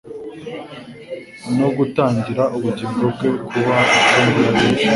[1.57, 4.87] no gutangira ubugingo bwe kuba inshungu ya benshi.»